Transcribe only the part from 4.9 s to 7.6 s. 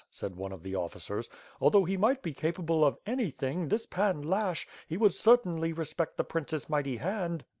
would cer tainly respect the prince's mighty hand."